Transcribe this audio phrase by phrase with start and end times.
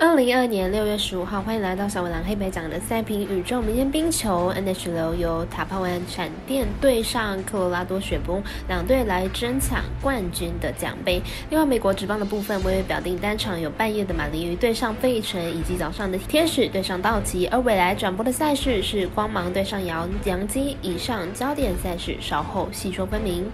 [0.00, 11.20] 二零二年六月十五号，欢迎来到小五郎黑白奖的赛评宇宙明天冰球 NHL 由塔帕湾闪电对上科罗拉多雪崩，两队来争抢冠军的奖杯。
[11.50, 17.48] 另外，美国职棒的部分，微微表定单场有半夜的马林鱼对上费城，以及早上的天使对上道奇。
[17.48, 20.76] 而未来转播的赛事是光芒对上洋洋基。
[20.80, 23.50] 以上焦点赛事稍后细说分明。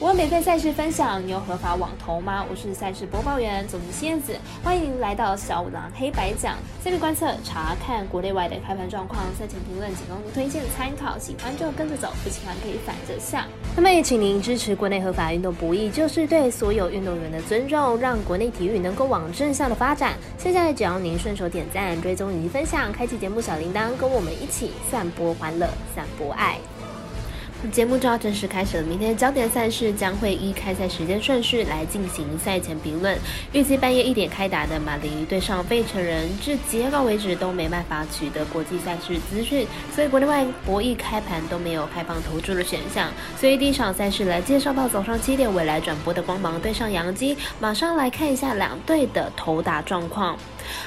[0.00, 2.42] 我有免费赛事分享，你有合法网投吗？
[2.50, 6.56] 我是赛事播报员总是仙子，欢迎来到小五郎黑白讲。
[6.82, 13.46] 赛面观测，查看国内外的开盘状况，赛前评论仅供推荐参考，喜欢就跟着走，不喜欢可以反着下。
[13.76, 20.14] 那么也请您支持国内合法运动不易，就是对所有运动员的尊重，让国内体育能够往正向的发展。
[20.38, 26.56] 现在只要您顺手点赞、追踪以及分享，开启节目小铃铛，跟我们一起散播欢乐，散播爱。
[27.72, 28.82] 节目就要正式开始了。
[28.82, 33.16] 明天焦点赛事将会依开赛时间顺序来进行赛前评论。
[33.52, 43.10] 预计半夜一点开打的马林鱼对上费城人，至截稿为止都没办法取得国际赛事资讯，所以国内外博弈开盘都没有开放投注的选项。
[43.38, 50.38] 所以第一场赛事来介绍到早上七点未来转播的光芒对上洋基，马上来看一下两队的投打状况。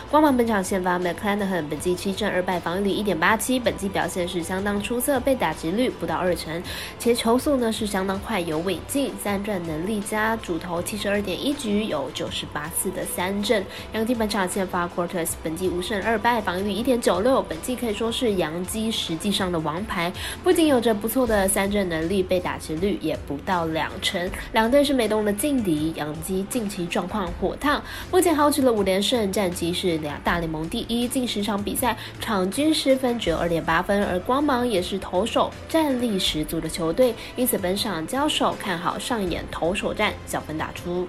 [0.10, 6.62] 光芒本场先发 McClanahan，本季七胜二败，防御率一点八七，本季表现是相当出色，被打击率不到二成，
[7.00, 13.66] 且球速呢是相当快，有稳进，三振能力佳，主投七十二点一局，有九十八次的三振。
[13.94, 24.30] 杨基本场先发 Quarters，本季五胜二败，防御率一点九六，本季可以说是杨基实际上的王牌，不仅有着不错的三振能力，被打击率也不到两成。
[24.52, 27.82] 两队是美东的劲敌，杨基近期状况火烫，
[28.12, 29.73] 目前豪取了五连胜，战绩。
[29.74, 41.08] 是两大联盟第一，近十场比赛场均失分只有二点八分，而光芒也是投手战力十足的球队，因此本场交手看好上演投手战，小分打出。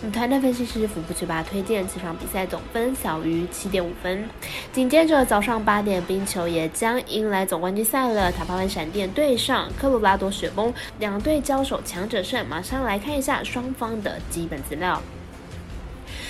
[0.00, 4.28] 我们团队分析师福布奇巴推荐这场比赛总分小于七点五分。
[4.72, 15.02] 紧接着早上八点，冰球也将迎来总冠军赛了，塔帕湾闪电对上科罗拉多雪崩，两队交手强者胜，马上来看一下双方的基本资料。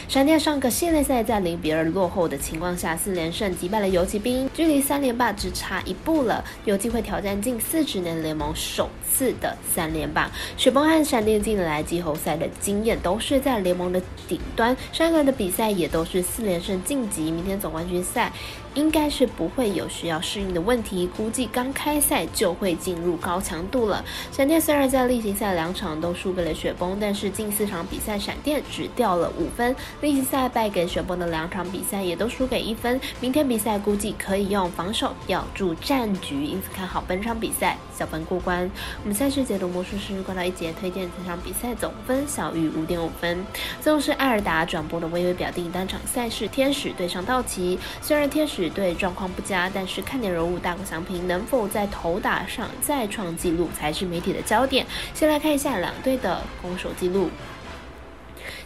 [0.09, 10.31] 闪电上个系列赛在零比二落后的情况下，四连胜击败了游骑兵，距离三连霸只差一步了，有机会挑战近四十年联盟首次的三连霸。
[10.57, 18.33] 雪崩和闪电近来季后赛的经验都是在联盟的顶端，上轮的比赛也都是四连胜晋级，明天总冠军赛。
[18.75, 24.05] 应该是不会有需要适应的问题，估计刚开赛就会进入高强度了。
[24.31, 33.01] 闪电虽然在例行赛两场都输给了雪崩，但是近四场比赛闪电只掉了五分，例行赛败给雪崩的两场比赛也都输给一分。
[33.21, 38.71] 明天比赛估计可以用防守咬住战局，因此看好本场比赛小分过关。
[39.03, 43.43] 我们赛事解读魔术师关到一节推荐这场比赛总分小于五点五分。
[43.81, 48.67] 最后是艾尔达转播的微微表定单场赛事天使对上道奇，虽然天使。
[48.77, 54.85] 队状况不佳，但是看点人物大谷翔平能否在头打上再创纪录才是媒体的焦点。
[55.15, 57.31] 先来看一下两队的攻守记录。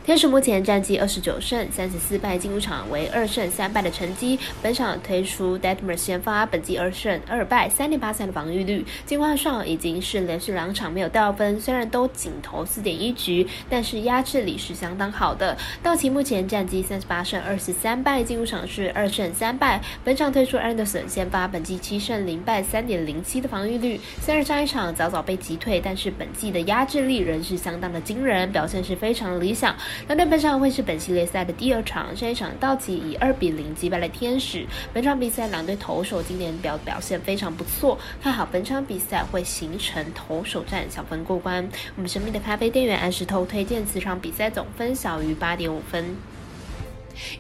[0.03, 4.39] 天使目前战绩二十九胜三十四败，进入场为二胜三败的成绩。
[4.63, 8.85] 本场推出 Detmer 先发，本季二胜二败，三点八三的防御率。
[9.05, 15.57] 进化上已经是连续两场没有掉分，虽然都仅投四点一局，但是压制力是相当好的。
[15.83, 19.83] 道奇目前战绩三十八胜二十三败，进入场是二胜三败。
[20.03, 24.01] 本场推出 Anderson 先发，本季七胜零败，三点零七的防御率。
[24.23, 29.77] 虽然上一场早早被击退，但是本季的压制力仍是相当的惊人，表现是非常理想。
[30.09, 34.67] 那队本场会是本系列赛的第二场，上一场道奇以二比零击败了天使。
[34.93, 41.69] 本场比赛两队投手今年表表现非常不错，看好本场比赛会形成投手战，小分过关。
[41.97, 46.17] 我们神秘的咖啡店员安石头推荐此场比赛总分小于八点五分。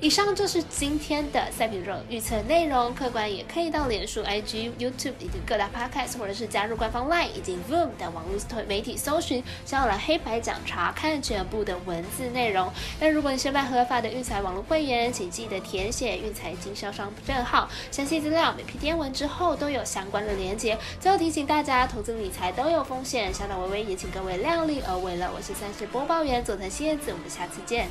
[0.00, 12.72] 以上就是今天的赛品热预测内容，客观也可以到脸书、IG、YouTube 以及各大 Podcast，或者是加入官方 Line 以及 Voom 等网络媒体搜寻，想要来黑白讲查看全部的文字内容。
[12.98, 20.78] 但如果你是办合法的运财网络会员，请记得填写运财经销商证号，详细资料每篇电文之后都有相关的连接。
[21.00, 25.30] 最后提醒大家，投资理财都有风险，小岛微微也请各位量力而为了。
[25.34, 27.88] 我是三十播报员佐藤蝎子，我们下次见。